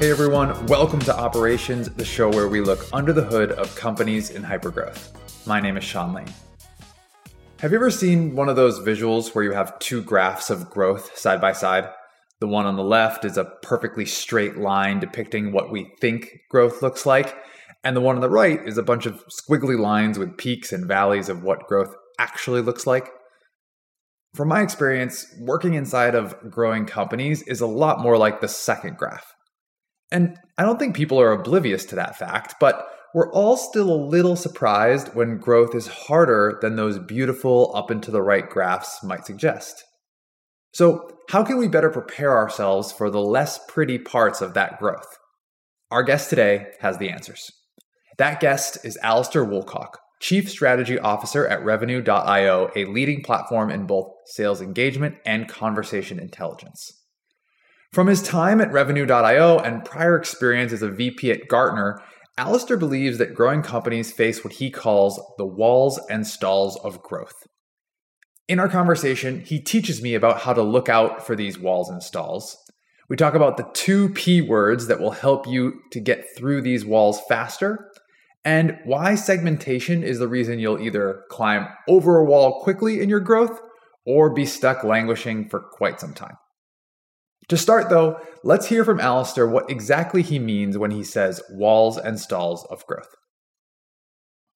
[0.00, 4.30] Hey everyone, welcome to Operations, the show where we look under the hood of companies
[4.30, 5.10] in hypergrowth.
[5.46, 6.32] My name is Sean Lane.
[7.58, 11.18] Have you ever seen one of those visuals where you have two graphs of growth
[11.18, 11.90] side by side?
[12.38, 16.80] The one on the left is a perfectly straight line depicting what we think growth
[16.80, 17.36] looks like,
[17.84, 20.88] and the one on the right is a bunch of squiggly lines with peaks and
[20.88, 23.10] valleys of what growth actually looks like.
[24.34, 28.96] From my experience, working inside of growing companies is a lot more like the second
[28.96, 29.34] graph.
[30.12, 34.04] And I don't think people are oblivious to that fact, but we're all still a
[34.06, 39.02] little surprised when growth is harder than those beautiful up and to the right graphs
[39.02, 39.84] might suggest.
[40.72, 45.18] So, how can we better prepare ourselves for the less pretty parts of that growth?
[45.90, 47.50] Our guest today has the answers.
[48.18, 54.12] That guest is Alastair Woolcock, Chief Strategy Officer at Revenue.io, a leading platform in both
[54.26, 56.99] sales engagement and conversation intelligence.
[57.92, 62.00] From his time at Revenue.io and prior experience as a VP at Gartner,
[62.38, 67.34] Alastair believes that growing companies face what he calls the walls and stalls of growth.
[68.46, 72.00] In our conversation, he teaches me about how to look out for these walls and
[72.00, 72.56] stalls.
[73.08, 76.84] We talk about the two P words that will help you to get through these
[76.84, 77.90] walls faster,
[78.44, 83.18] and why segmentation is the reason you'll either climb over a wall quickly in your
[83.18, 83.60] growth
[84.06, 86.36] or be stuck languishing for quite some time.
[87.50, 91.98] To start, though, let's hear from Alastair what exactly he means when he says walls
[91.98, 93.16] and stalls of growth.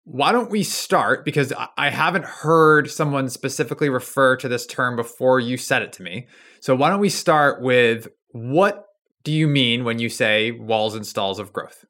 [0.05, 1.25] Why don't we start?
[1.25, 6.05] Because I haven't heard someone specifically refer to this term before you said it to
[6.05, 6.29] me.
[6.61, 8.87] So why don't we start with what
[9.25, 11.85] do you mean when you say walls and stalls of growth?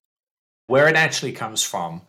[0.68, 2.00] Where it actually comes from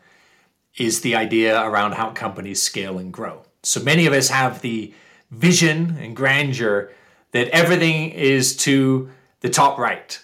[0.78, 3.44] is the idea around how companies scale and grow.
[3.62, 4.94] So many of us have the
[5.32, 6.94] vision and grandeur
[7.36, 9.10] that everything is to
[9.42, 10.22] the top right,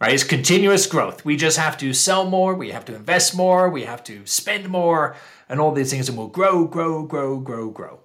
[0.00, 0.14] right?
[0.14, 1.22] It's continuous growth.
[1.22, 4.70] We just have to sell more, we have to invest more, we have to spend
[4.70, 5.14] more,
[5.46, 8.00] and all these things, and we'll grow, grow, grow, grow, grow.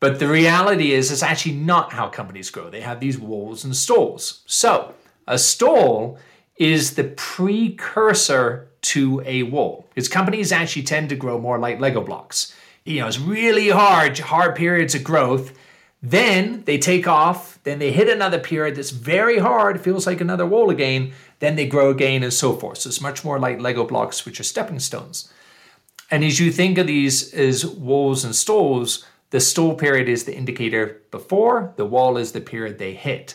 [0.00, 2.70] But the reality is, it's actually not how companies grow.
[2.70, 4.44] They have these walls and stalls.
[4.46, 4.94] So,
[5.26, 6.18] a stall
[6.56, 9.90] is the precursor to a wall.
[9.90, 12.56] Because companies actually tend to grow more like Lego blocks.
[12.86, 15.52] You know, it's really hard, hard periods of growth
[16.02, 20.46] then they take off, then they hit another period that's very hard, feels like another
[20.46, 22.78] wall again, then they grow again and so forth.
[22.78, 25.32] So it's much more like Lego blocks, which are stepping stones.
[26.10, 30.36] And as you think of these as walls and stalls, the stall period is the
[30.36, 33.34] indicator before, the wall is the period they hit.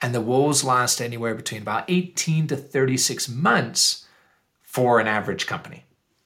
[0.00, 4.06] And the walls last anywhere between about 18 to 36 months
[4.62, 5.84] for an average company.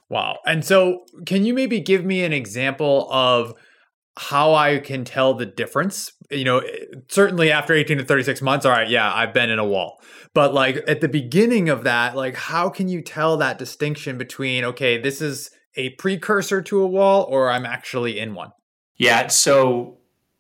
[0.09, 0.39] Wow.
[0.47, 3.55] And so, can you maybe give me an example of
[4.17, 6.13] how I can tell the difference.
[6.31, 6.63] You know,
[7.09, 10.01] certainly after 18 to 36 months, all right, yeah, I've been in a wall.
[10.35, 14.65] But like at the beginning of that, like how can you tell that distinction between,
[14.65, 18.51] okay, this is a precursor to a wall or I'm actually in one?
[18.97, 19.29] Yeah.
[19.29, 19.99] So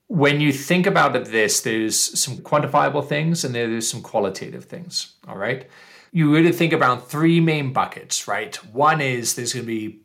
[0.08, 5.16] when you think about this, there's some quantifiable things and there's some qualitative things.
[5.28, 5.68] All right.
[6.12, 8.56] You really think about three main buckets, right?
[8.72, 10.00] One is there's going to be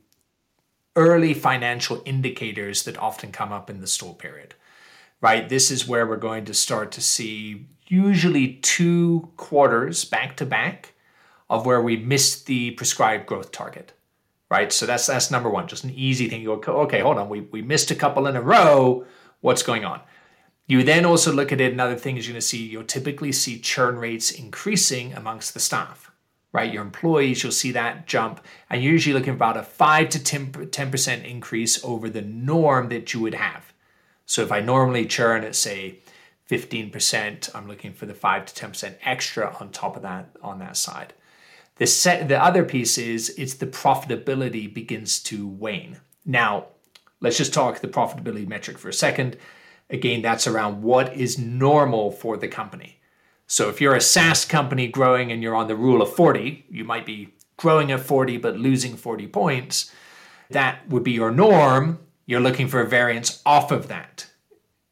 [0.95, 4.55] early financial indicators that often come up in the stall period,
[5.21, 5.47] right?
[5.47, 10.93] This is where we're going to start to see usually two quarters back to back
[11.49, 13.93] of where we missed the prescribed growth target,
[14.49, 14.71] right?
[14.71, 16.41] So that's that's number one, just an easy thing.
[16.41, 19.05] You go, okay, hold on, we, we missed a couple in a row.
[19.41, 20.01] What's going on?
[20.67, 23.31] You then also look at it, another thing is you're going to see, you'll typically
[23.31, 26.10] see churn rates increasing amongst the staff
[26.53, 26.71] right?
[26.71, 28.43] Your employees, you'll see that jump.
[28.69, 33.13] And you're usually looking about a 5 to 10, 10% increase over the norm that
[33.13, 33.73] you would have.
[34.25, 35.99] So if I normally churn at, say,
[36.49, 40.75] 15%, I'm looking for the 5 to 10% extra on top of that on that
[40.75, 41.13] side.
[41.77, 45.97] The, set, the other piece is it's the profitability begins to wane.
[46.25, 46.67] Now,
[47.21, 49.37] let's just talk the profitability metric for a second.
[49.89, 53.00] Again, that's around what is normal for the company.
[53.51, 56.85] So if you're a SaaS company growing and you're on the rule of 40, you
[56.85, 59.91] might be growing at 40 but losing 40 points.
[60.51, 61.99] That would be your norm.
[62.25, 64.27] You're looking for a variance off of that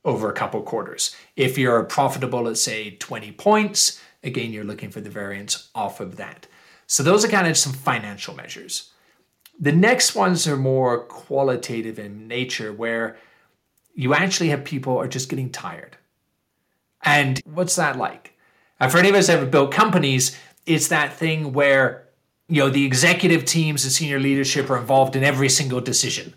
[0.03, 1.15] over a couple quarters.
[1.37, 6.17] If you're profitable at say 20 points, again you're looking for the variance off of
[6.17, 6.45] that.
[6.85, 8.91] So those are kind of some financial measures.
[9.57, 13.15] The next ones are more qualitative in nature where
[13.93, 15.95] you actually have people are just getting tired.
[17.01, 18.35] And what's that like?
[18.79, 22.07] And for any of us that have built companies, it's that thing where
[22.47, 26.33] you know the executive teams and senior leadership are involved in every single decision.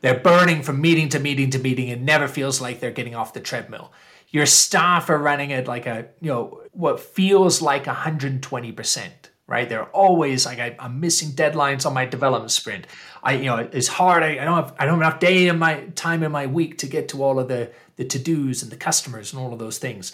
[0.00, 3.32] They're burning from meeting to meeting to meeting and never feels like they're getting off
[3.32, 3.92] the treadmill.
[4.30, 9.08] your staff are running at like a, you know, what feels like 120%,
[9.46, 9.68] right?
[9.68, 12.86] They're always like, I, am missing deadlines on my development sprint.
[13.22, 14.22] I, you know, it's hard.
[14.22, 16.78] I, I don't have, I don't have enough day in my time in my week
[16.78, 19.78] to get to all of the, the to-dos and the customers and all of those
[19.78, 20.12] things.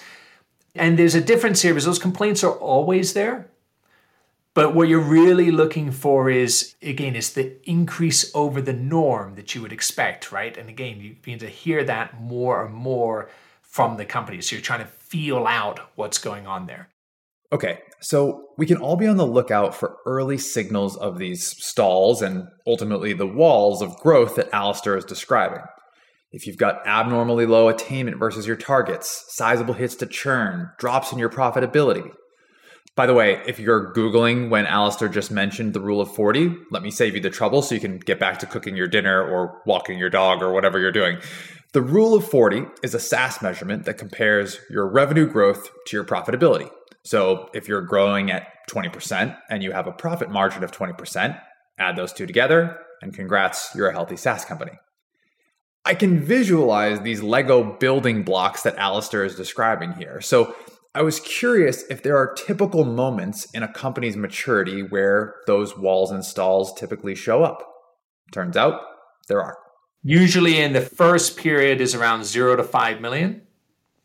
[0.75, 3.49] And there's a difference here because those complaints are always there.
[4.55, 9.55] But what you're really looking for is, again, is the increase over the norm that
[9.55, 10.57] you would expect, right?
[10.57, 13.31] And again, you begin to hear that more and more
[13.63, 14.43] from the company.
[14.43, 16.89] So you're trying to feel out what's going on there.
[17.51, 22.23] Okay, so we can all be on the lookout for early signals of these stalls
[22.23, 25.63] and ultimately the walls of growth that Alastair is describing.
[26.33, 31.19] If you've got abnormally low attainment versus your targets, sizable hits to churn, drops in
[31.19, 32.11] your profitability.
[32.97, 36.83] By the way, if you're Googling when Alastair just mentioned the rule of 40, let
[36.83, 39.63] me save you the trouble so you can get back to cooking your dinner or
[39.67, 41.19] walking your dog or whatever you're doing.
[41.73, 46.05] The rule of 40 is a SaaS measurement that compares your revenue growth to your
[46.05, 46.71] profitability.
[47.05, 51.39] So if you're growing at 20% and you have a profit margin of 20%,
[51.79, 54.73] add those two together and congrats, you're a healthy SaaS company.
[55.85, 60.21] I can visualize these Lego building blocks that Alastair is describing here.
[60.21, 60.55] So
[60.95, 66.11] I was curious if there are typical moments in a company's maturity where those walls
[66.11, 67.67] and stalls typically show up.
[68.31, 68.81] Turns out
[69.27, 69.59] there are.
[70.05, 73.43] Usually in the first period is around zero to five million.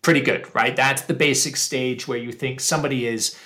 [0.02, 0.76] Pretty good, right?
[0.76, 3.38] That's the basic stage where you think somebody is,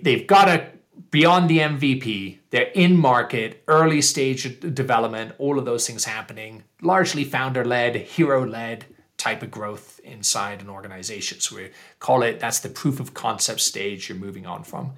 [0.00, 0.68] they've got a
[1.10, 7.24] beyond the MVP, they're in market, early stage development, all of those things happening, largely
[7.24, 11.40] founder led, hero led type of growth inside an organization.
[11.40, 14.92] So we call it that's the proof of concept stage you're moving on from.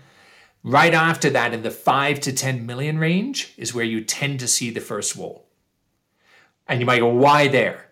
[0.65, 4.49] Right after that, in the five to 10 million range, is where you tend to
[4.49, 5.47] see the first wall.
[6.67, 7.87] And you might go, why there?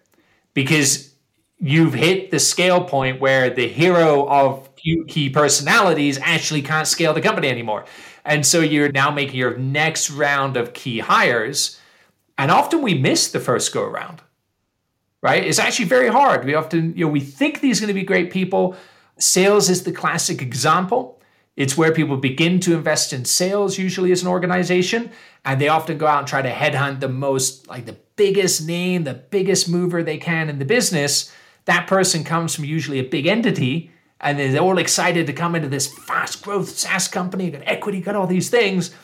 [0.53, 1.15] Because
[1.59, 4.69] you've hit the scale point where the hero of
[5.07, 7.85] key personalities actually can't scale the company anymore.
[8.25, 11.81] And so you're now making your next round of key hires.
[12.39, 14.21] And often we miss the first go around,
[15.23, 15.45] right?
[15.45, 16.45] It's actually very hard.
[16.45, 18.77] We often, you know, we think these are going to be great people.
[19.19, 21.21] Sales is the classic example.
[21.57, 25.11] It's where people begin to invest in sales, usually as an organization,
[25.45, 29.05] and they often go out and try to headhunt the most, like the biggest name,
[29.05, 31.33] the biggest mover they can in the business.
[31.65, 33.91] That person comes from usually a big entity,
[34.21, 38.17] and they're all excited to come into this fast growth SaaS company, got equity, got
[38.17, 38.95] all these things.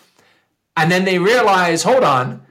[0.77, 2.47] And then they realize, hold on,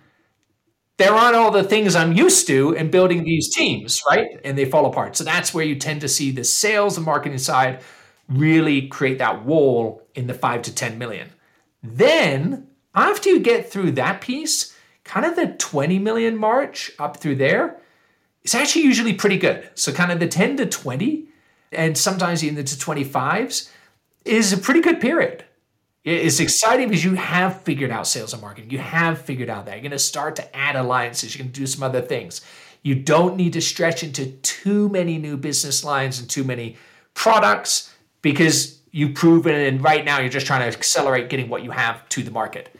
[0.97, 4.39] there aren't all the things I'm used to in building these teams, right?
[4.45, 5.15] And they fall apart.
[5.15, 7.81] So that's where you tend to see the sales and marketing side
[8.29, 11.29] really create that wall in the five to 10 million.
[11.81, 17.35] Then, after you get through that piece, kind of the 20 million march up through
[17.37, 17.77] there,
[18.43, 19.67] it's actually usually pretty good.
[19.73, 21.27] So, kind of the 10 to 20,
[21.71, 23.69] and sometimes even the 25s,
[24.25, 25.45] is a pretty good period.
[26.03, 28.71] It's exciting because you have figured out sales and marketing.
[28.71, 29.73] You have figured out that.
[29.73, 31.35] You're going to start to add alliances.
[31.35, 32.41] You're going to do some other things.
[32.81, 36.77] You don't need to stretch into too many new business lines and too many
[37.13, 41.69] products because you've proven and right now you're just trying to accelerate getting what you
[41.71, 42.75] have to the market.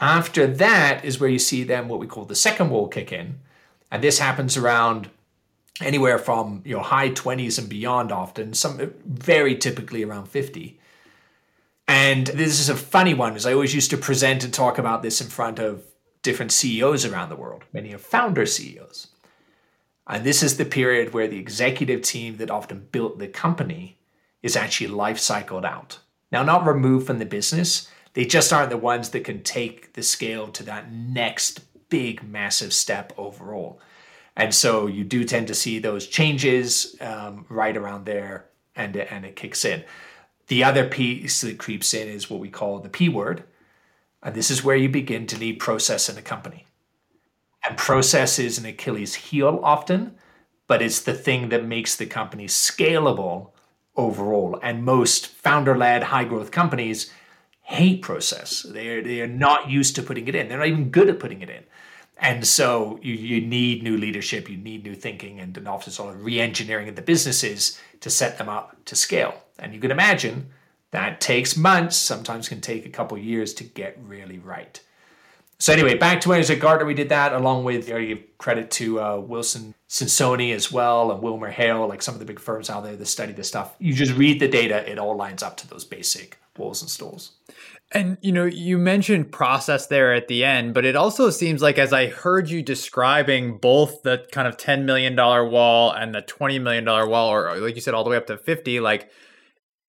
[0.00, 3.38] After that is where you see then what we call the second wall kick in.
[3.92, 5.10] And this happens around
[5.80, 10.78] anywhere from you know high 20s and beyond often, some very typically around 50.
[11.88, 15.02] And this is a funny one, as I always used to present and talk about
[15.02, 15.82] this in front of
[16.22, 19.08] different CEOs around the world, many of founder CEOs.
[20.06, 23.98] And this is the period where the executive team that often built the company
[24.42, 25.98] is actually life cycled out.
[26.30, 30.02] Now, not removed from the business, they just aren't the ones that can take the
[30.02, 33.80] scale to that next big, massive step overall.
[34.36, 39.26] And so you do tend to see those changes um, right around there, and, and
[39.26, 39.84] it kicks in.
[40.48, 43.44] The other piece that creeps in is what we call the P word.
[44.22, 46.66] And this is where you begin to need process in a company.
[47.66, 50.16] And process is an Achilles heel often,
[50.66, 53.50] but it's the thing that makes the company scalable
[53.96, 54.58] overall.
[54.62, 57.12] And most founder led high growth companies
[57.62, 58.62] hate process.
[58.62, 61.42] They're, they are not used to putting it in, they're not even good at putting
[61.42, 61.64] it in.
[62.22, 66.14] And so you, you need new leadership, you need new thinking, and an often sort
[66.14, 69.34] of re engineering of the businesses to set them up to scale.
[69.58, 70.50] And you can imagine
[70.92, 74.80] that takes months, sometimes can take a couple years to get really right.
[75.58, 78.04] So anyway, back to when I was at Gartner, we did that along with I
[78.04, 82.26] give credit to uh, Wilson Sonsini as well and Wilmer Hale, like some of the
[82.26, 83.74] big firms out there that study this stuff.
[83.80, 87.32] You just read the data; it all lines up to those basic walls and stalls.
[87.94, 91.78] And you know, you mentioned process there at the end, but it also seems like
[91.78, 96.60] as I heard you describing both the kind of $10 million wall and the $20
[96.60, 99.10] million wall, or uh, like you said, all the way up to 50, like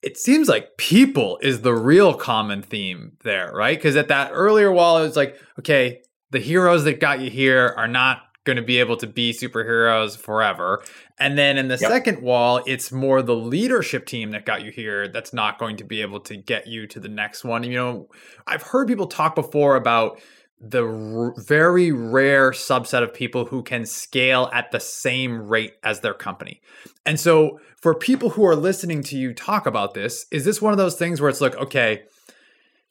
[0.01, 3.77] it seems like people is the real common theme there, right?
[3.77, 7.73] Because at that earlier wall, it was like, okay, the heroes that got you here
[7.77, 10.83] are not going to be able to be superheroes forever.
[11.19, 11.89] And then in the yep.
[11.89, 15.83] second wall, it's more the leadership team that got you here that's not going to
[15.83, 17.63] be able to get you to the next one.
[17.63, 18.09] You know,
[18.45, 20.19] I've heard people talk before about
[20.59, 25.99] the r- very rare subset of people who can scale at the same rate as
[25.99, 26.61] their company.
[27.05, 30.71] And so, for people who are listening to you talk about this, is this one
[30.71, 32.03] of those things where it's like, okay,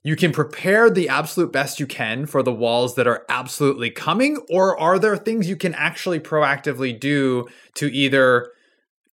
[0.04, 4.38] you can prepare the absolute best you can for the walls that are absolutely coming
[4.50, 8.50] or are there things you can actually proactively do to either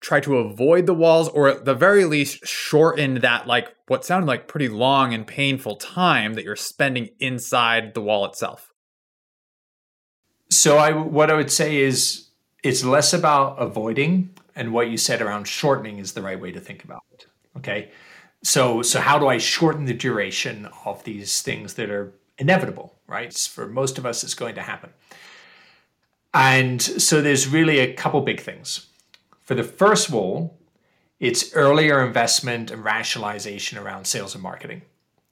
[0.01, 4.27] try to avoid the walls or at the very least shorten that like what sounded
[4.27, 8.74] like pretty long and painful time that you're spending inside the wall itself?
[10.50, 12.29] So i what i would say is
[12.63, 16.60] it's less about avoiding and what you said around shortening is the right way to
[16.60, 17.91] think about it okay
[18.43, 23.34] so, so how do I shorten the duration of these things that are inevitable, right?
[23.34, 24.91] For most of us, it's going to happen.
[26.34, 28.88] And so there's really a couple big things.
[29.41, 30.58] For the first wall,
[31.19, 34.84] it's earlier investment and rationalization around sales and marketing.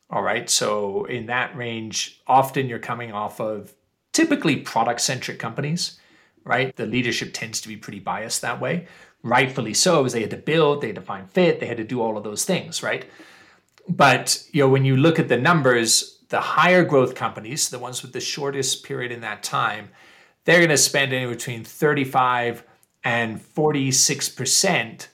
[0.10, 0.50] All right.
[0.50, 3.74] So in that range, often you're coming off of
[4.12, 6.00] typically product centric companies,
[6.44, 6.76] right?
[6.76, 8.88] The leadership tends to be pretty biased that way
[9.30, 11.84] rightfully so, because they had to build, they had to find fit, they had to
[11.84, 13.06] do all of those things, right?
[13.88, 18.02] But you know, when you look at the numbers, the higher growth companies, the ones
[18.02, 19.90] with the shortest period in that time,
[20.46, 22.64] they're going to spend anywhere between 35
[23.04, 25.10] and 46 percent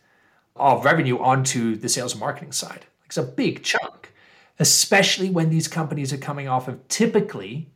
[0.55, 2.85] of revenue onto the sales and marketing side.
[3.05, 4.13] It's a big chunk,
[4.59, 7.69] especially when these companies are coming off of typically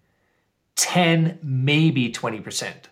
[0.75, 2.89] 10, maybe 20 percent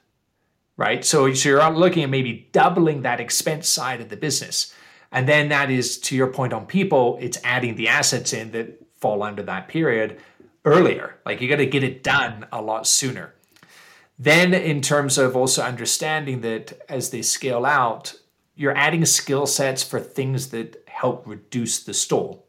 [0.78, 1.04] right?
[1.06, 4.74] So, so you're looking at maybe doubling that expense side of the business.
[5.12, 8.86] And then that is, to your point on people, it's adding the assets in that
[8.98, 10.20] fall under that period
[10.66, 11.16] earlier.
[11.26, 13.34] Like you got to get it done a lot sooner.
[14.18, 18.16] Then, in terms of also understanding that as they scale out,
[18.56, 22.48] you're adding skill sets for things that help reduce the stall.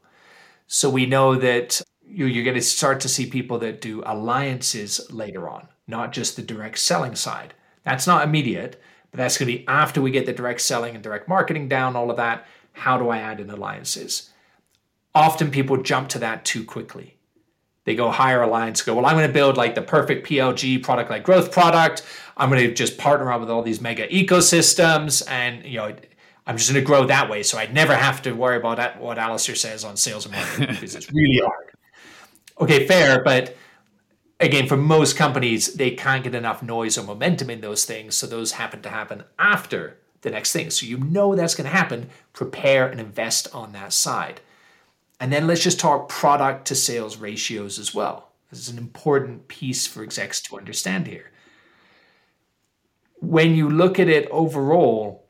[0.68, 5.48] So we know that you're going to start to see people that do alliances later
[5.48, 7.54] on, not just the direct selling side.
[7.86, 11.04] That's not immediate, but that's going to be after we get the direct selling and
[11.04, 12.44] direct marketing down, all of that.
[12.72, 14.30] How do I add in alliances?
[15.14, 17.16] Often people jump to that too quickly.
[17.84, 21.08] They go hire alliance, go, well, I'm going to build like the perfect PLG product
[21.08, 22.04] like growth product.
[22.36, 25.94] I'm going to just partner up with all these mega ecosystems and, you know,
[26.44, 27.44] I'm just going to grow that way.
[27.44, 30.96] So I'd never have to worry about what Alastair says on sales and marketing because
[30.96, 31.70] it's really hard.
[32.60, 33.56] Okay, fair, but
[34.40, 38.16] again, for most companies, they can't get enough noise or momentum in those things.
[38.16, 40.70] So those happen to happen after the next thing.
[40.70, 42.10] So you know that's going to happen.
[42.32, 44.40] Prepare and invest on that side.
[45.18, 48.32] And then let's just talk product to sales ratios as well.
[48.50, 51.30] This is an important piece for execs to understand here.
[53.20, 55.24] When you look at it overall,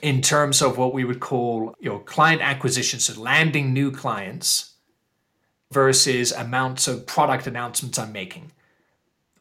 [0.00, 4.71] in terms of what we would call you know, client acquisition, so landing new clients,
[5.72, 8.52] versus amounts of product announcements I'm making.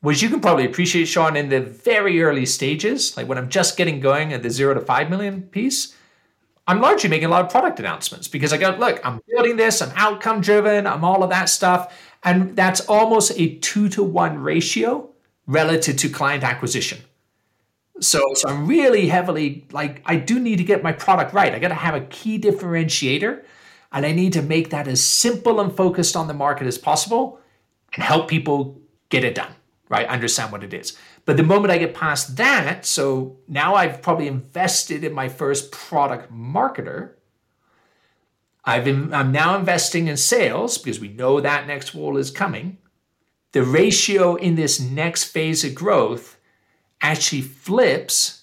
[0.02, 3.78] Which you can probably appreciate, Sean, in the very early stages, like when I'm just
[3.78, 5.96] getting going at the zero to five million piece,
[6.68, 9.82] I'm largely making a lot of product announcements because I go, look, I'm building this,
[9.82, 11.96] I'm outcome driven, I'm all of that stuff.
[12.24, 15.10] And that's almost a two to one ratio
[15.48, 17.00] relative to client acquisition.
[18.00, 21.54] So, so I'm really heavily like, I do need to get my product right.
[21.54, 23.44] I got to have a key differentiator
[23.92, 27.40] and I need to make that as simple and focused on the market as possible
[27.94, 29.54] and help people get it done,
[29.90, 30.08] right?
[30.08, 30.98] Understand what it is.
[31.26, 35.72] But the moment I get past that, so now I've probably invested in my first
[35.72, 37.12] product marketer.
[38.64, 42.78] I've in, I'm now investing in sales because we know that next wall is coming.
[43.52, 46.38] The ratio in this next phase of growth
[47.02, 48.41] actually flips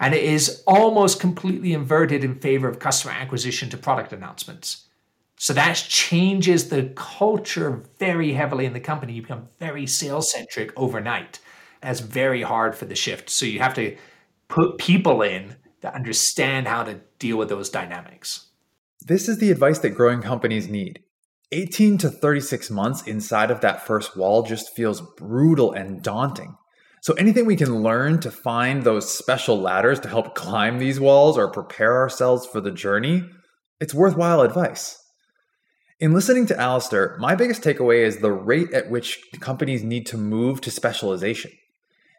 [0.00, 4.86] and it is almost completely inverted in favor of customer acquisition to product announcements.
[5.36, 9.12] So that changes the culture very heavily in the company.
[9.12, 11.38] You become very sales centric overnight.
[11.82, 13.30] That's very hard for the shift.
[13.30, 13.96] So you have to
[14.48, 18.48] put people in that understand how to deal with those dynamics.
[19.00, 21.02] This is the advice that growing companies need.
[21.52, 26.56] 18 to 36 months inside of that first wall just feels brutal and daunting.
[27.02, 31.38] So, anything we can learn to find those special ladders to help climb these walls
[31.38, 33.24] or prepare ourselves for the journey,
[33.80, 35.02] it's worthwhile advice.
[35.98, 40.18] In listening to Alastair, my biggest takeaway is the rate at which companies need to
[40.18, 41.52] move to specialization.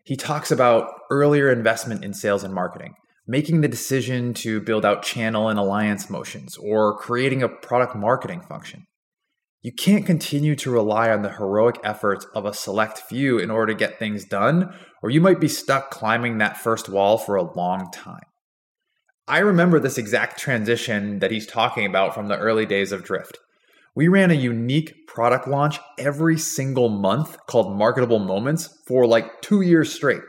[0.04, 2.96] He talks about earlier investment in sales and marketing,
[3.28, 8.42] making the decision to build out channel and alliance motions, or creating a product marketing
[8.42, 8.86] function.
[9.64, 13.74] You can't continue to rely on the heroic efforts of a select few in order
[13.74, 17.54] to get things done, or you might be stuck climbing that first wall for a
[17.54, 18.24] long time.
[19.28, 23.38] I remember this exact transition that he's talking about from the early days of Drift.
[23.96, 29.62] We ran a unique product launch every single month called Marketable Moments for like two
[29.62, 30.24] years straight.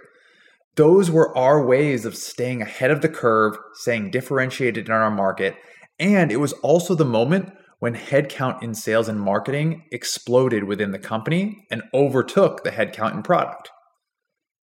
[0.76, 5.56] Those were our ways of staying ahead of the curve, staying differentiated in our market,
[5.98, 7.50] and it was also the moment
[7.82, 13.24] when headcount in sales and marketing exploded within the company and overtook the headcount in
[13.24, 13.72] product.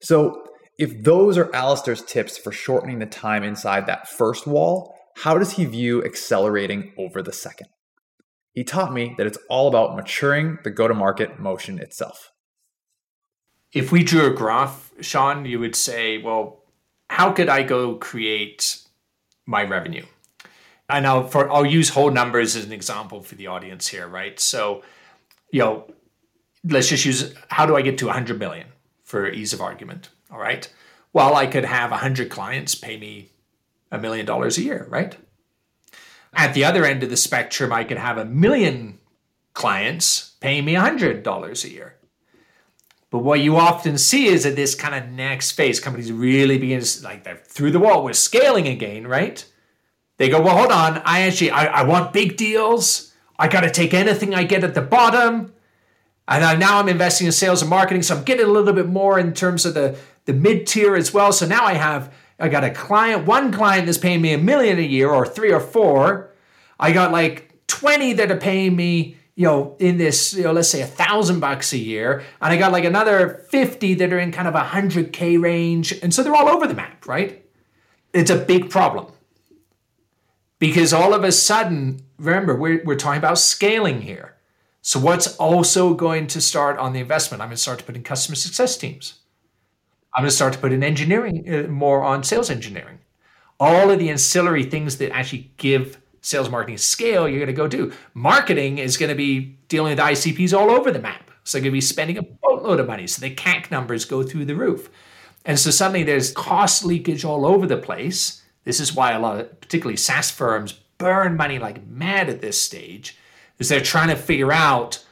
[0.02, 0.46] So,
[0.80, 5.52] if those are Alastair's tips for shortening the time inside that first wall, how does
[5.52, 7.68] he view accelerating over the second?
[8.54, 12.32] He taught me that it's all about maturing the go to market motion itself.
[13.74, 16.64] If we drew a graph, Sean, you would say, well,
[17.10, 18.78] how could I go create
[19.46, 20.06] my revenue?
[20.92, 24.40] And I'll, for, I'll use whole numbers as an example for the audience here, right?
[24.40, 24.84] So,
[25.52, 25.92] you know,
[26.64, 28.68] let's just use how do I get to 100 million
[29.04, 30.10] for ease of argument?
[30.32, 30.72] All right.
[31.14, 33.32] Well, I could have 100 clients pay me
[33.92, 35.18] a million dollars a year, right?
[36.34, 39.00] At the other end of the spectrum, I could have a million
[39.54, 41.96] clients paying me $100 a year.
[43.10, 46.82] But what you often see is at this kind of next phase, companies really begin
[46.82, 49.46] to, like they're through the wall, we're scaling again, right?
[50.22, 53.12] They go, well, hold on, I actually, I, I want big deals.
[53.40, 55.52] I got to take anything I get at the bottom.
[56.28, 59.18] And now I'm investing in sales and marketing, so I'm getting a little bit more
[59.18, 61.34] in terms of the, the mid tier as well.
[61.34, 64.78] So now I have I got a client, one client that's paying me a million
[64.78, 66.30] a year or three or four.
[66.80, 70.70] I got like 20 that are paying me, you know, in this, you know, let's
[70.70, 72.20] say a thousand bucks a year.
[72.40, 75.94] And I got like another 50 that are in kind of a 100K range.
[76.04, 77.44] And so they're all over the map, right?
[78.14, 79.12] It's a big problem.
[80.62, 84.36] Because all of a sudden, remember, we're, we're talking about scaling here.
[84.84, 87.42] So, what's also going to start on the investment?
[87.42, 89.16] I'm going to start to put in customer success teams.
[90.14, 93.00] I'm going to start to put in engineering uh, more on sales engineering.
[93.60, 97.68] All of the ancillary things that actually give sales marketing scale, you're going to go
[97.68, 97.92] do.
[98.14, 101.32] Marketing is going to be dealing with ICPs all over the map.
[101.44, 103.08] So they're going to be spending a boatload of money.
[103.08, 104.92] So the CAC numbers go through the roof.
[105.44, 108.41] And so suddenly there's cost leakage all over the place.
[108.64, 112.62] This is why a lot of, particularly SaaS firms, burn money like mad at this
[112.62, 113.18] stage,
[113.60, 115.04] is they're trying to figure out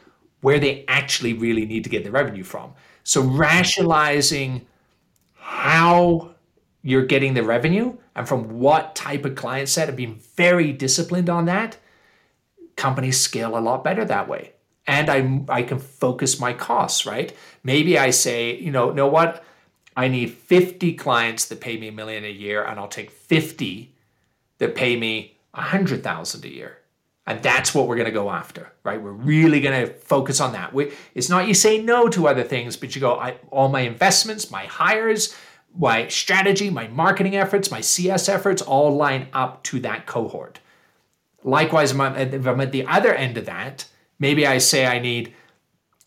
[0.41, 2.73] where they actually really need to get the revenue from.
[3.03, 4.65] So rationalizing
[5.33, 6.35] how
[6.81, 11.29] you're getting the revenue and from what type of client set and being very disciplined
[11.29, 11.77] on that,
[12.75, 14.53] companies scale a lot better that way.
[14.87, 17.35] And I, I can focus my costs, right?
[17.63, 19.43] Maybe I say, you know, know what?
[19.99, 23.93] I need 50 clients that pay me a million a year, and I'll take 50
[24.59, 26.77] that pay me a hundred thousand a year.
[27.27, 29.01] And that's what we're going to go after, right?
[29.01, 30.73] We're really going to focus on that.
[30.73, 33.81] We, it's not you say no to other things, but you go, I, all my
[33.81, 35.35] investments, my hires,
[35.77, 40.61] my strategy, my marketing efforts, my CS efforts all line up to that cohort.
[41.43, 43.85] Likewise, if I'm at the other end of that,
[44.17, 45.33] maybe I say I need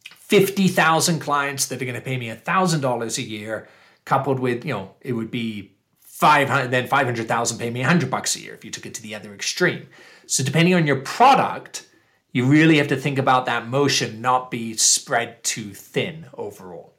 [0.06, 3.68] 50,000 clients that are going to pay me $1,000 a year,
[4.04, 8.40] coupled with, you know, it would be 500, then 500,000 pay me 100 bucks a
[8.40, 9.88] year if you took it to the other extreme.
[10.26, 11.88] So depending on your product,
[12.32, 16.94] you really have to think about that motion not be spread too thin overall.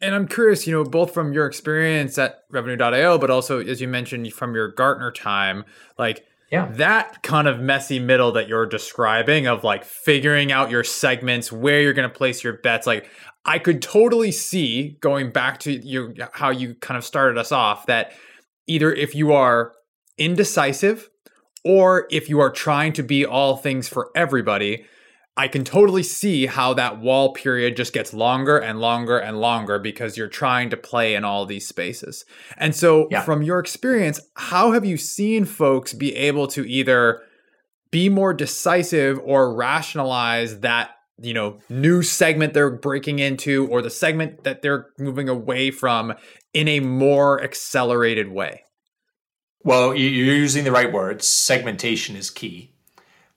[0.00, 3.88] And I'm curious, you know, both from your experience at revenue.io, but also as you
[3.88, 5.64] mentioned from your Gartner time,
[5.96, 6.66] like yeah.
[6.72, 11.80] that kind of messy middle that you're describing of like figuring out your segments, where
[11.80, 12.86] you're going to place your bets.
[12.86, 13.08] Like
[13.44, 17.86] I could totally see going back to you how you kind of started us off
[17.86, 18.12] that
[18.66, 19.72] either if you are
[20.16, 21.10] indecisive
[21.64, 24.84] or if you are trying to be all things for everybody,
[25.36, 29.78] I can totally see how that wall period just gets longer and longer and longer
[29.78, 32.24] because you're trying to play in all these spaces.
[32.58, 33.22] And so, yeah.
[33.22, 37.22] from your experience, how have you seen folks be able to either
[37.90, 40.90] be more decisive or rationalize that
[41.22, 46.12] you know new segment they're breaking into or the segment that they're moving away from
[46.52, 48.64] in a more accelerated way
[49.64, 52.72] well you're using the right words segmentation is key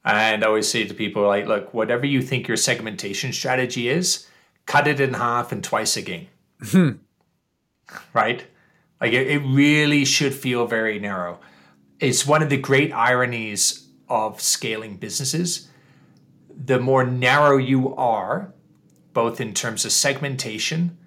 [0.06, 4.28] and I always say to people, like, look, whatever you think your segmentation strategy is,
[4.68, 6.28] cut it in half and twice again.
[6.62, 6.92] Hmm.
[8.14, 8.46] right?
[9.02, 11.40] Like, it, it really should feel very narrow.
[12.00, 15.70] It's one of the great ironies of scaling businesses
[16.58, 18.54] the more narrow you are,
[19.14, 20.98] both in terms of segmentation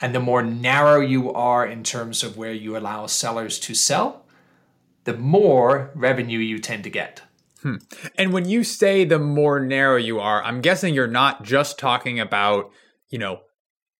[0.00, 4.26] and the more narrow you are in terms of where you allow sellers to sell,
[5.04, 7.22] the more revenue you tend to get.
[7.62, 7.76] Hmm.
[8.16, 12.20] And when you say the more narrow you are, I'm guessing you're not just talking
[12.20, 12.70] about,
[13.08, 13.40] you know,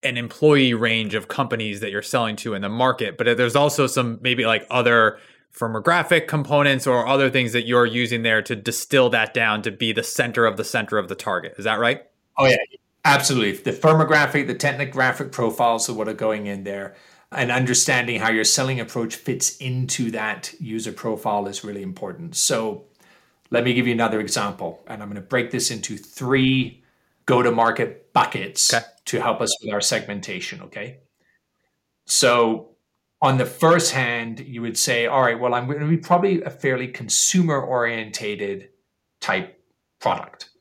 [0.03, 3.87] an employee range of companies that you're selling to in the market, but there's also
[3.87, 5.17] some maybe like other
[5.57, 9.93] firmographic components or other things that you're using there to distill that down to be
[9.93, 11.55] the center of the center of the target.
[11.57, 12.03] Is that right?
[12.37, 12.57] Oh yeah,
[13.05, 13.53] absolutely.
[13.53, 16.95] The firmographic, the technographic profiles of what are going in there
[17.31, 22.35] and understanding how your selling approach fits into that user profile is really important.
[22.35, 22.85] So
[23.49, 26.83] let me give you another example and I'm going to break this into three
[27.25, 28.85] go to market buckets okay.
[29.05, 30.99] to help us with our segmentation, okay?
[32.05, 32.74] So
[33.25, 36.43] on the first hand, you would say, all right, well, I'm going to be probably
[36.43, 38.69] a fairly consumer orientated
[39.19, 39.59] type
[39.99, 40.51] product.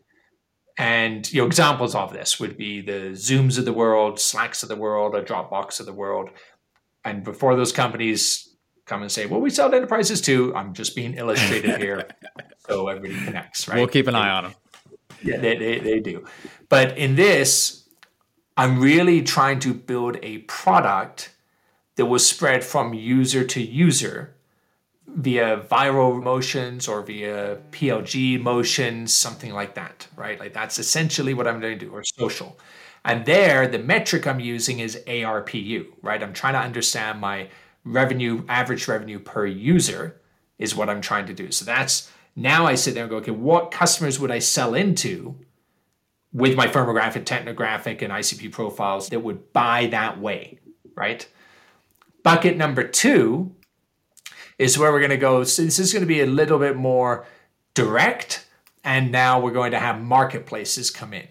[0.79, 4.71] And you know, examples of this would be the Zooms of the world, Slacks of
[4.71, 6.31] the world, a Dropbox of the world.
[7.05, 11.15] And before those companies come and say, well, we sell enterprises too, I'm just being
[11.15, 12.09] illustrated here
[12.67, 13.77] so everybody connects, right?
[13.77, 14.55] We'll keep an eye on them.
[15.23, 16.25] Yeah, they, they, they do.
[16.71, 17.87] But in this,
[18.57, 21.34] I'm really trying to build a product
[21.97, 24.35] that was spread from user to user
[25.07, 30.41] via viral motions or via PLG motions, something like that, right?
[30.41, 32.59] Like that's essentially what I'm going to do, or social.
[33.05, 36.23] And there, the metric I'm using is ARPU, right?
[36.23, 37.49] I'm trying to understand my
[37.85, 40.21] revenue, average revenue per user
[40.59, 41.53] is what I'm trying to do.
[41.53, 45.37] So that's now I sit there and go, okay, what customers would I sell into
[46.33, 50.59] with my firmographic, technographic, and ICP profiles that would buy that way,
[50.97, 51.29] right?
[52.25, 53.55] Bucket number two
[54.59, 55.45] is where we're going to go.
[55.45, 57.27] So this is going to be a little bit more
[57.75, 58.47] direct.
[58.83, 61.29] And now we're going to have marketplaces come in.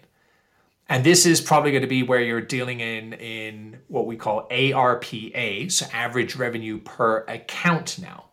[0.89, 4.47] And this is probably going to be where you're dealing in, in what we call
[4.49, 8.25] ARPA, so average revenue per account now,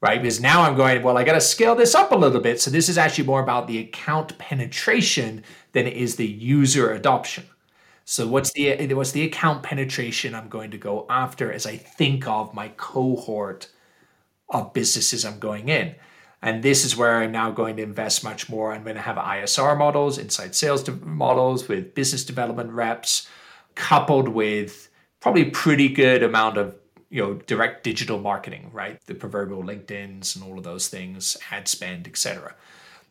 [0.00, 0.20] right?
[0.20, 2.60] Because now I'm going, well, I got to scale this up a little bit.
[2.60, 5.42] So this is actually more about the account penetration
[5.72, 7.44] than it is the user adoption.
[8.08, 12.28] So what's the what's the account penetration I'm going to go after as I think
[12.28, 13.68] of my cohort
[14.48, 15.96] of businesses I'm going in?
[16.40, 18.72] And this is where I'm now going to invest much more.
[18.72, 23.28] I'm going to have ISR models, inside sales models with business development reps,
[23.74, 24.88] coupled with
[25.18, 26.76] probably pretty good amount of
[27.10, 29.04] you know direct digital marketing, right?
[29.06, 32.54] The proverbial LinkedIn's and all of those things, ad spend, etc.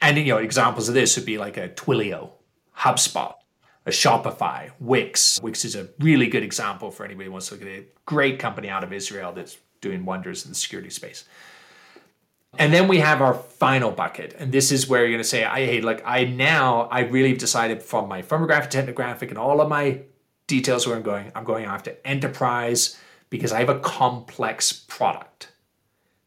[0.01, 2.29] And you know examples of this would be like a Twilio,
[2.77, 3.33] HubSpot,
[3.85, 5.39] a Shopify, Wix.
[5.41, 8.39] Wix is a really good example for anybody who wants to look at a great
[8.39, 11.25] company out of Israel that's doing wonders in the security space.
[12.57, 14.35] And then we have our final bucket.
[14.39, 17.33] And this is where you're going to say, I hey, like I now, I really
[17.33, 20.01] decided from my firmographic, technographic, and all of my
[20.47, 22.97] details where I'm going, I'm going after enterprise
[23.29, 25.51] because I have a complex product,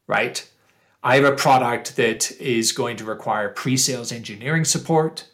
[0.06, 0.48] right?
[1.02, 5.26] I have a product that is going to require pre sales engineering support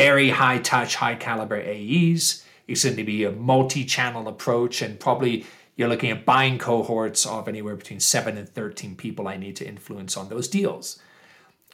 [0.00, 2.44] very high touch, high caliber AEs.
[2.66, 5.44] It's going to be a multi channel approach, and probably
[5.76, 9.66] you're looking at buying cohorts of anywhere between seven and 13 people I need to
[9.66, 11.00] influence on those deals.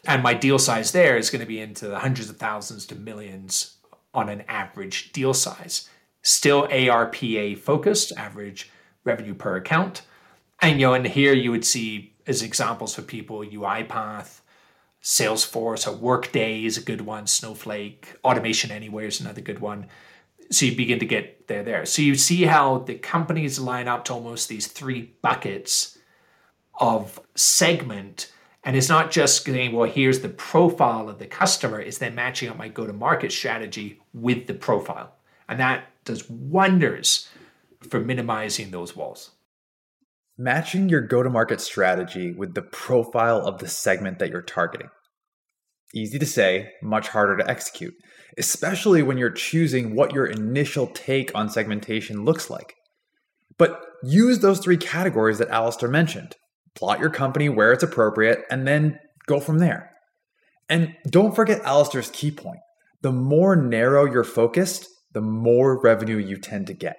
[0.07, 2.95] And my deal size there is going to be into the hundreds of thousands to
[2.95, 3.77] millions
[4.13, 5.89] on an average deal size.
[6.23, 8.71] Still ARPA focused, average
[9.05, 10.03] revenue per account.
[10.61, 14.41] And you know, and here you would see as examples for people UiPath,
[15.07, 19.87] Salesforce, or Workday is a good one, Snowflake, Automation Anywhere is another good one.
[20.51, 21.87] So you begin to get there there.
[21.87, 25.97] So you see how the companies line up to almost these three buckets
[26.81, 28.33] of segment.
[28.65, 32.49] And it's not just saying, well, here's the profile of the customer, it's then matching
[32.49, 35.15] up my go-to-market strategy with the profile.
[35.49, 37.29] And that does wonders
[37.89, 39.31] for minimizing those walls.
[40.39, 44.89] Matching your go to market strategy with the profile of the segment that you're targeting.
[45.95, 47.95] Easy to say, much harder to execute,
[48.37, 52.75] especially when you're choosing what your initial take on segmentation looks like.
[53.57, 56.37] But use those three categories that Alastair mentioned.
[56.75, 59.91] Plot your company where it's appropriate and then go from there.
[60.69, 62.61] And don't forget Alastair's key point.
[63.01, 66.97] The more narrow you're focused, the more revenue you tend to get.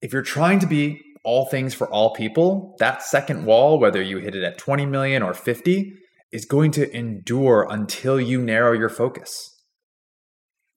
[0.00, 4.18] If you're trying to be all things for all people, that second wall, whether you
[4.18, 5.92] hit it at 20 million or 50,
[6.32, 9.52] is going to endure until you narrow your focus.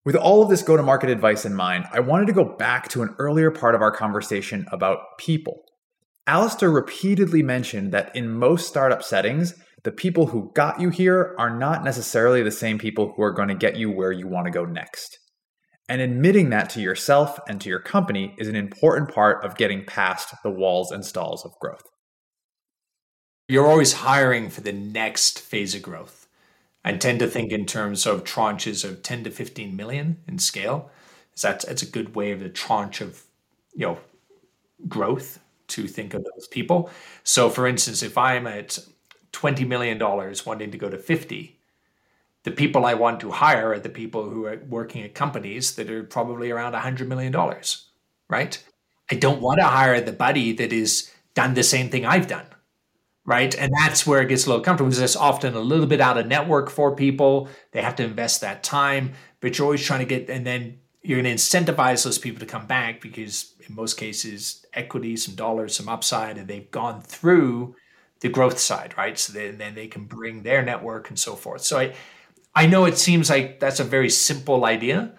[0.06, 2.90] With all of this go to market advice in mind, I wanted to go back
[2.90, 5.62] to an earlier part of our conversation about people.
[6.26, 11.56] Alastair repeatedly mentioned that in most startup settings, the people who got you here are
[11.56, 14.52] not necessarily the same people who are going to get you where you want to
[14.52, 15.19] go next.
[15.90, 19.84] And admitting that to yourself and to your company is an important part of getting
[19.84, 21.90] past the walls and stalls of growth.
[23.48, 26.28] You're always hiring for the next phase of growth.
[26.86, 30.92] I tend to think in terms of tranches of 10 to 15 million in scale.
[31.34, 33.24] So that's, that's a good way of the tranche of
[33.74, 33.98] you know
[34.88, 36.90] growth to think of those people.
[37.24, 38.80] So for instance, if I'm at
[39.34, 41.59] $20 million wanting to go to 50,
[42.44, 45.90] the people I want to hire are the people who are working at companies that
[45.90, 47.36] are probably around $100 million,
[48.30, 48.64] right?
[49.12, 52.46] I don't want to hire the buddy that is done the same thing I've done,
[53.26, 53.54] right?
[53.58, 56.18] And that's where it gets a little comfortable because it's often a little bit out
[56.18, 57.50] of network for people.
[57.72, 61.22] They have to invest that time, but you're always trying to get, and then you're
[61.22, 65.76] going to incentivize those people to come back because in most cases, equity, some dollars,
[65.76, 67.76] some upside, and they've gone through
[68.22, 69.18] the growth side, right?
[69.18, 71.62] So then, then they can bring their network and so forth.
[71.62, 71.94] So I,
[72.60, 75.14] I know it seems like that's a very simple idea,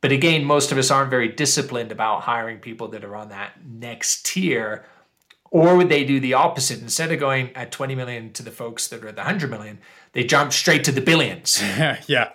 [0.00, 3.54] but again, most of us aren't very disciplined about hiring people that are on that
[3.66, 4.84] next tier.
[5.50, 6.80] Or would they do the opposite?
[6.80, 9.80] Instead of going at 20 million to the folks that are at the 100 million,
[10.12, 11.60] they jump straight to the billions.
[12.06, 12.30] yeah.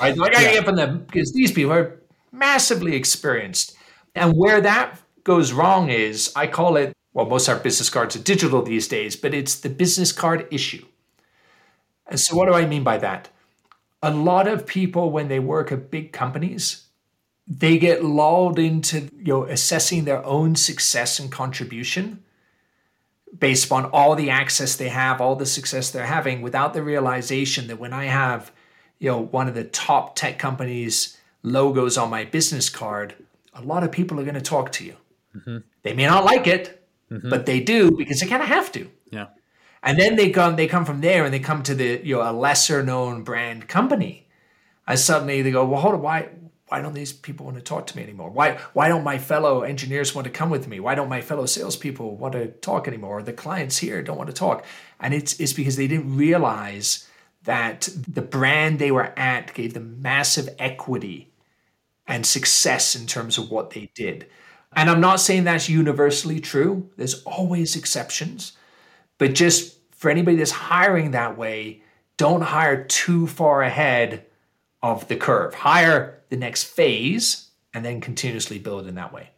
[0.00, 0.16] Right?
[0.16, 0.52] Like, I yeah.
[0.52, 3.76] get from them because these people are massively experienced.
[4.14, 8.14] And where that goes wrong is I call it, well, most of our business cards
[8.14, 10.86] are digital these days, but it's the business card issue.
[12.06, 13.28] And so, what do I mean by that?
[14.02, 16.86] A lot of people, when they work at big companies,
[17.46, 22.22] they get lulled into you know assessing their own success and contribution
[23.38, 27.66] based upon all the access they have, all the success they're having, without the realization
[27.66, 28.52] that when I have,
[28.98, 33.14] you know, one of the top tech companies logos on my business card,
[33.54, 34.96] a lot of people are going to talk to you.
[35.36, 35.58] Mm-hmm.
[35.82, 37.28] They may not like it, mm-hmm.
[37.30, 38.90] but they do because they kind of have to.
[39.82, 42.30] And then they come they come from there and they come to the you know
[42.30, 44.28] a lesser known brand company.
[44.86, 46.28] And suddenly they go, well, hold on, why
[46.68, 48.30] why don't these people want to talk to me anymore?
[48.30, 50.80] Why why don't my fellow engineers want to come with me?
[50.80, 53.18] Why don't my fellow salespeople want to talk anymore?
[53.18, 54.64] Or the clients here don't want to talk.
[55.00, 57.08] And it's it's because they didn't realize
[57.44, 61.32] that the brand they were at gave them massive equity
[62.06, 64.26] and success in terms of what they did.
[64.74, 68.52] And I'm not saying that's universally true, there's always exceptions.
[69.22, 71.80] But just for anybody that's hiring that way,
[72.16, 74.26] don't hire too far ahead
[74.82, 75.54] of the curve.
[75.54, 79.30] Hire the next phase and then continuously build in that way.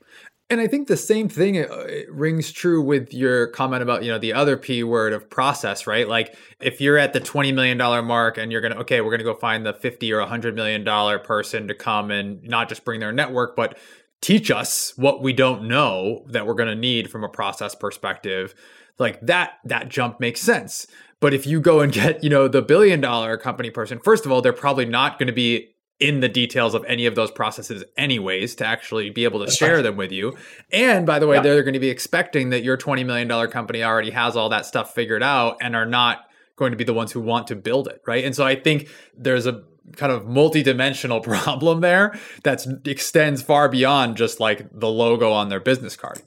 [0.49, 4.19] And I think the same thing uh, rings true with your comment about, you know,
[4.19, 6.09] the other P word of process, right?
[6.09, 9.19] Like if you're at the $20 million mark and you're going to, okay, we're going
[9.19, 10.83] to go find the 50 or $100 million
[11.21, 13.77] person to come and not just bring their network, but
[14.23, 18.55] teach us what we don't know that we're going to need from a process perspective.
[18.99, 20.87] Like that, that jump makes sense.
[21.21, 24.33] But if you go and get, you know, the billion dollar company person, first of
[24.33, 27.85] all, they're probably not going to be in the details of any of those processes
[27.97, 29.83] anyways to actually be able to That's share right.
[29.83, 30.37] them with you
[30.73, 31.43] and by the way yeah.
[31.43, 34.67] they're going to be expecting that your 20 million dollar company already has all that
[34.67, 36.25] stuff figured out and are not
[36.57, 38.89] going to be the ones who want to build it right and so i think
[39.17, 39.63] there's a
[39.97, 45.61] kind of multi-dimensional problem there that extends far beyond just like the logo on their
[45.61, 46.21] business card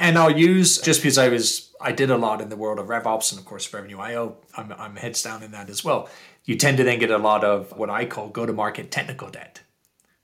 [0.00, 2.86] and I'll use just because I was I did a lot in the world of
[2.86, 4.36] RevOps and of course Revenue IO.
[4.56, 6.08] I'm, I'm heads down in that as well
[6.44, 9.28] you tend to then get a lot of what I call go to market technical
[9.28, 9.60] debt,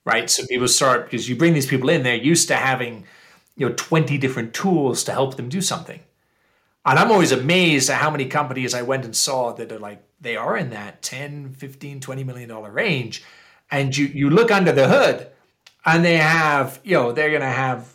[0.05, 0.29] right?
[0.29, 3.05] So people start because you bring these people in, they're used to having,
[3.57, 6.01] you know, 20 different tools to help them do something.
[6.85, 10.03] And I'm always amazed at how many companies I went and saw that are like,
[10.21, 13.23] they are in that 10, 15, 20 million dollar range.
[13.71, 15.29] And you, you look under the hood
[15.85, 17.93] and they have, you know, they're going to have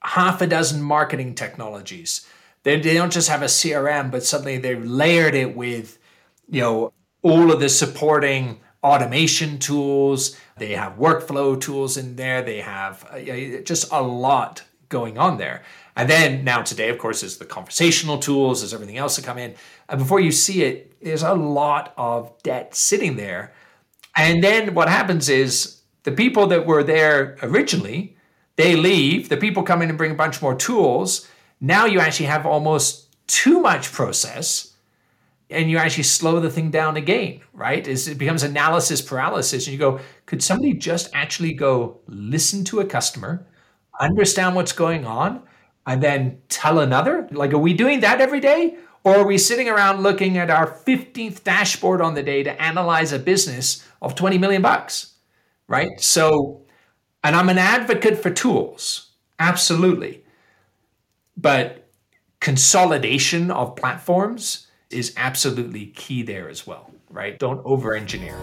[0.00, 2.28] half a dozen marketing technologies.
[2.66, 6.00] They, they don't just have a CRM, but suddenly they've layered it with,
[6.50, 10.36] you know, all of the supporting automation tools.
[10.58, 12.42] They have workflow tools in there.
[12.42, 15.62] They have uh, just a lot going on there.
[15.94, 19.38] And then now today, of course, is the conversational tools, there's everything else to come
[19.38, 19.54] in.
[19.88, 23.52] And before you see it, there's a lot of debt sitting there.
[24.16, 28.16] And then what happens is the people that were there originally,
[28.56, 29.28] they leave.
[29.28, 31.28] The people come in and bring a bunch more tools.
[31.60, 34.76] Now you actually have almost too much process
[35.48, 37.86] and you actually slow the thing down again, right?
[37.86, 42.84] It becomes analysis paralysis, and you go, could somebody just actually go listen to a
[42.84, 43.46] customer,
[44.00, 45.42] understand what's going on,
[45.86, 47.28] and then tell another?
[47.30, 48.76] Like, are we doing that every day?
[49.04, 53.12] Or are we sitting around looking at our 15th dashboard on the day to analyze
[53.12, 55.14] a business of 20 million bucks?
[55.68, 56.00] Right?
[56.00, 56.62] So,
[57.22, 60.24] and I'm an advocate for tools, absolutely.
[61.36, 61.90] But
[62.40, 67.38] consolidation of platforms is absolutely key there as well, right?
[67.38, 68.38] Don't over engineer.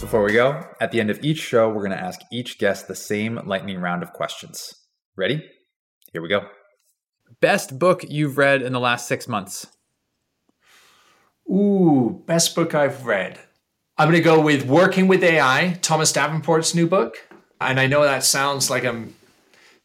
[0.00, 2.88] Before we go, at the end of each show, we're going to ask each guest
[2.88, 4.74] the same lightning round of questions.
[5.14, 5.48] Ready?
[6.12, 6.48] Here we go.
[7.40, 9.68] Best book you've read in the last six months?
[11.48, 13.38] Ooh, best book I've read.
[14.00, 17.18] I'm going to go with Working with AI, Thomas Davenport's new book.
[17.60, 19.14] And I know that sounds like I'm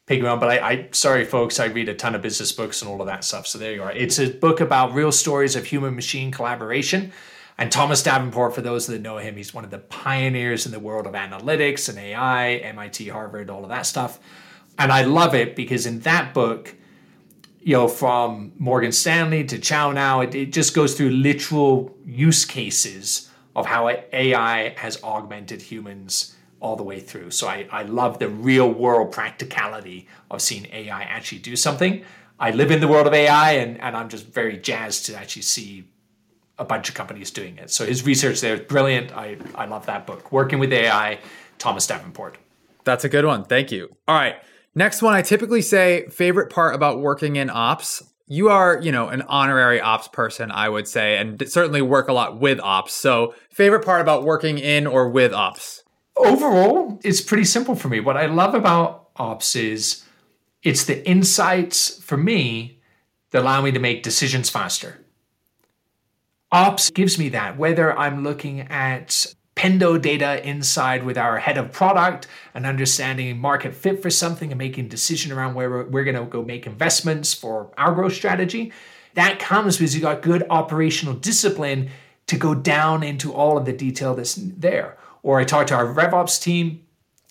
[0.05, 2.89] picking on, but I, I, sorry, folks, I read a ton of business books and
[2.89, 3.45] all of that stuff.
[3.45, 3.91] So there you are.
[3.91, 7.11] It's a book about real stories of human machine collaboration.
[7.57, 10.79] And Thomas Davenport, for those that know him, he's one of the pioneers in the
[10.79, 14.17] world of analytics and AI, MIT, Harvard, all of that stuff.
[14.79, 16.73] And I love it because in that book,
[17.59, 23.29] you know, from Morgan Stanley to ChowNow, it, it just goes through literal use cases
[23.55, 27.31] of how AI has augmented humans all the way through.
[27.31, 32.03] So I, I love the real world practicality of seeing AI actually do something.
[32.39, 35.43] I live in the world of AI and, and I'm just very jazzed to actually
[35.43, 35.85] see
[36.57, 37.69] a bunch of companies doing it.
[37.69, 39.15] So his research there is brilliant.
[39.15, 40.31] I, I love that book.
[40.31, 41.19] Working with AI,
[41.59, 42.37] Thomas Davenport.
[42.83, 43.43] That's a good one.
[43.43, 43.89] Thank you.
[44.07, 44.35] All right.
[44.73, 48.03] Next one, I typically say favorite part about working in ops.
[48.27, 52.13] You are, you know, an honorary ops person, I would say, and certainly work a
[52.13, 52.93] lot with ops.
[52.93, 55.83] So, favorite part about working in or with ops?
[56.17, 57.99] Overall, it's pretty simple for me.
[57.99, 60.03] What I love about ops is
[60.63, 62.81] it's the insights for me
[63.29, 65.05] that allow me to make decisions faster.
[66.51, 71.71] Ops gives me that, whether I'm looking at Pendo data inside with our head of
[71.71, 76.17] product and understanding market fit for something and making decision around where we're, we're going
[76.17, 78.73] to go make investments for our growth strategy.
[79.13, 81.89] That comes because you got good operational discipline
[82.27, 84.97] to go down into all of the detail that's there.
[85.23, 86.85] Or I talk to our RevOps team,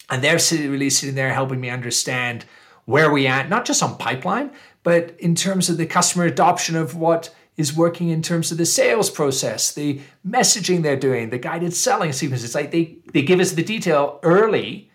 [0.08, 2.46] and they're sitting, really sitting there helping me understand
[2.86, 4.50] where we at, not just on pipeline,
[4.82, 8.66] but in terms of the customer adoption of what is working in terms of the
[8.66, 12.44] sales process, the messaging they're doing, the guided selling sequences.
[12.44, 14.90] It's like they, they give us the detail early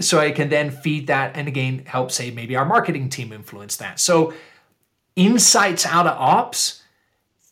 [0.00, 3.76] so I can then feed that and again help say maybe our marketing team influence
[3.76, 4.00] that.
[4.00, 4.32] So
[5.14, 6.82] insights out of ops,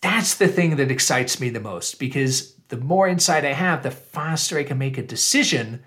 [0.01, 3.91] that's the thing that excites me the most because the more insight I have, the
[3.91, 5.83] faster I can make a decision.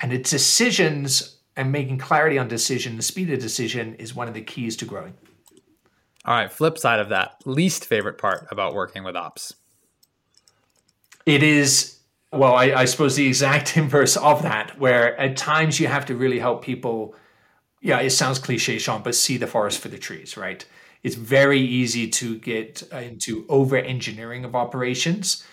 [0.00, 4.34] And the decisions and making clarity on decision, the speed of decision is one of
[4.34, 5.14] the keys to growing.
[6.26, 9.54] All right, flip side of that, least favorite part about working with ops.
[11.24, 12.00] It is,
[12.32, 16.16] well, I, I suppose the exact inverse of that, where at times you have to
[16.16, 17.14] really help people.
[17.80, 20.64] Yeah, it sounds cliche, Sean, but see the forest for the trees, right?
[21.04, 25.44] It's very easy to get uh, into over engineering of operations,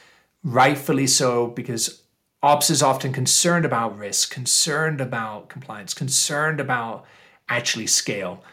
[0.43, 2.01] rightfully so, because
[2.41, 7.05] ops is often concerned about risk, concerned about compliance, concerned about
[7.49, 8.43] actually scale.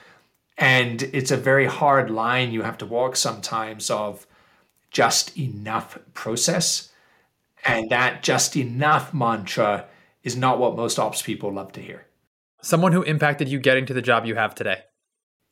[0.61, 4.27] And it's a very hard line you have to walk sometimes of
[4.91, 6.93] just enough process.
[7.65, 9.87] And that just enough mantra
[10.23, 12.07] is not what most ops people love to hear.
[12.61, 14.83] Someone who impacted you getting to the job you have today?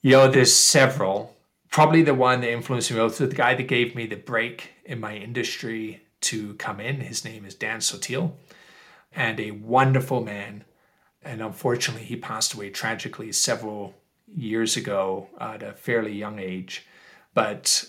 [0.03, 1.35] Yo, know, there's several.
[1.71, 5.01] Probably the one that influenced me most, the guy that gave me the break in
[5.01, 7.01] my industry to come in.
[7.01, 8.33] His name is Dan Sotil,
[9.13, 10.65] and a wonderful man.
[11.23, 13.95] And unfortunately, he passed away tragically several
[14.35, 16.87] years ago at a fairly young age.
[17.35, 17.85] But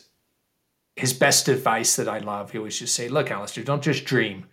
[0.95, 4.45] his best advice that I love, he always just say, look, Alastair, don't just dream,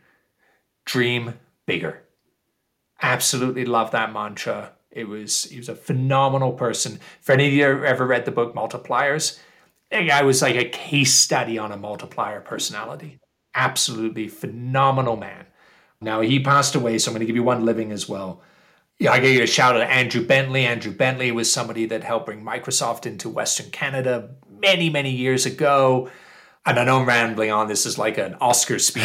[0.85, 1.35] dream
[1.67, 2.03] bigger.
[3.03, 4.73] Absolutely love that mantra.
[4.91, 6.99] It was he was a phenomenal person.
[7.21, 9.39] For any of you ever read the book Multipliers,
[9.91, 13.19] that guy was like a case study on a multiplier personality.
[13.55, 15.47] Absolutely phenomenal man.
[16.01, 18.43] Now he passed away, so I'm going to give you one living as well.
[18.99, 20.65] Yeah, I gave you a shout out to Andrew Bentley.
[20.65, 26.11] Andrew Bentley was somebody that helped bring Microsoft into Western Canada many, many years ago.
[26.65, 27.69] And I know I'm rambling on.
[27.69, 29.05] This is like an Oscar speech.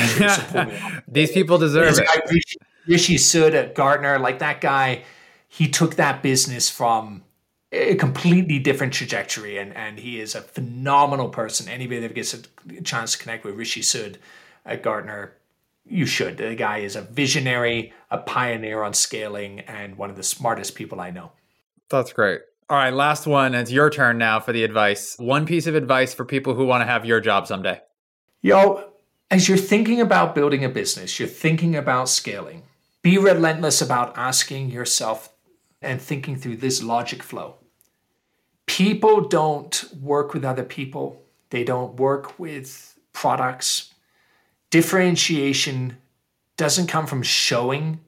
[1.07, 2.07] These people deserve it.
[2.07, 5.03] Guy, Rishi, Rishi Sood at Gartner, like that guy,
[5.47, 7.23] he took that business from
[7.71, 11.69] a completely different trajectory, and and he is a phenomenal person.
[11.69, 14.15] Anybody that gets a chance to connect with Rishi Sood
[14.65, 15.33] at uh, Gartner,
[15.85, 16.37] you should.
[16.37, 21.01] The guy is a visionary, a pioneer on scaling, and one of the smartest people
[21.01, 21.31] I know.
[21.89, 22.41] That's great.
[22.69, 23.53] All right, last one.
[23.53, 25.15] It's your turn now for the advice.
[25.19, 27.81] One piece of advice for people who want to have your job someday.
[28.41, 28.91] Yo,
[29.29, 32.63] as you're thinking about building a business, you're thinking about scaling,
[33.01, 35.33] be relentless about asking yourself
[35.81, 37.55] and thinking through this logic flow.
[38.67, 43.90] People don't work with other people, they don't work with products,
[44.71, 45.97] differentiation
[46.57, 47.99] doesn't come from showing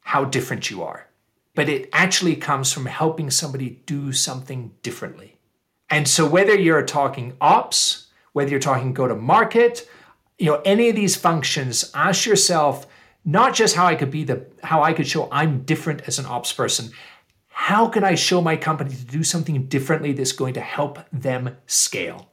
[0.00, 1.08] how different you are.
[1.54, 5.36] but it actually comes from helping somebody do something differently.
[5.90, 9.88] And so whether you're talking ops, whether you're talking go to market,
[10.38, 12.86] you know, any of these functions, ask yourself
[13.24, 16.26] not just how I could be the how I could show I'm different as an
[16.26, 16.90] ops person.
[17.48, 21.56] How can I show my company to do something differently that's going to help them
[21.66, 22.30] scale?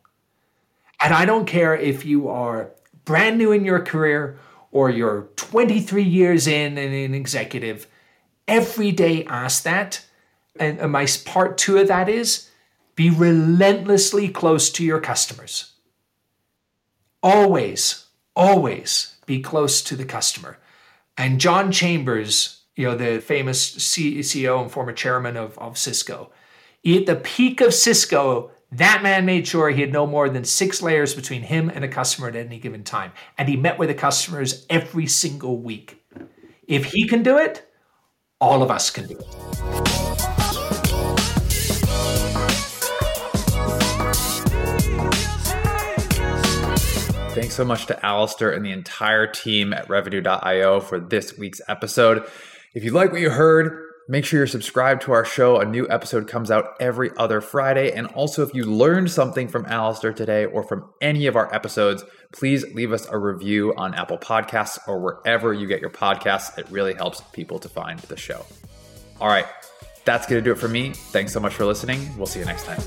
[1.01, 2.71] And I don't care if you are
[3.09, 4.37] brand new in your career
[4.71, 7.87] or you're 23 years in and an executive,
[8.47, 10.05] every day ask that.
[10.59, 12.51] And my part two of that is
[12.93, 15.71] be relentlessly close to your customers.
[17.23, 18.05] Always,
[18.35, 20.59] always be close to the customer.
[21.17, 26.31] And John Chambers, you know, the famous CEO and former chairman of, of Cisco,
[26.85, 30.81] at the peak of Cisco, that man made sure he had no more than six
[30.81, 33.11] layers between him and a customer at any given time.
[33.37, 36.03] And he met with the customers every single week.
[36.67, 37.65] If he can do it,
[38.39, 39.25] all of us can do it.
[47.33, 52.27] Thanks so much to Alastair and the entire team at Revenue.io for this week's episode.
[52.75, 55.59] If you like what you heard, Make sure you're subscribed to our show.
[55.59, 57.91] A new episode comes out every other Friday.
[57.91, 62.03] And also, if you learned something from Alastair today or from any of our episodes,
[62.31, 66.57] please leave us a review on Apple Podcasts or wherever you get your podcasts.
[66.57, 68.43] It really helps people to find the show.
[69.21, 69.45] All right,
[70.05, 70.93] that's going to do it for me.
[70.93, 72.09] Thanks so much for listening.
[72.17, 72.79] We'll see you next time.